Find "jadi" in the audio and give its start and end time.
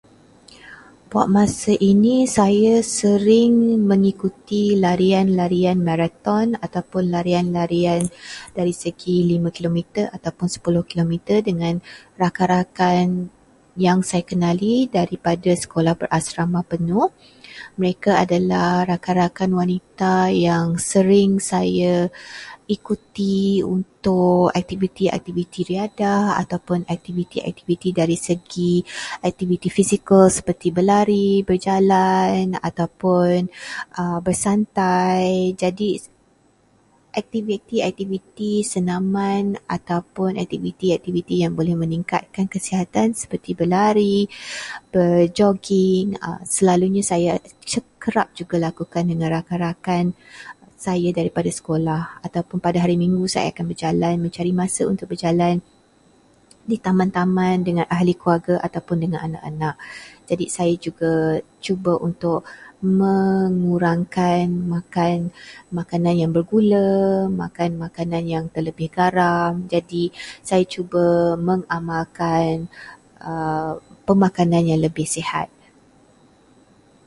35.63-35.89, 60.25-60.45, 69.69-70.09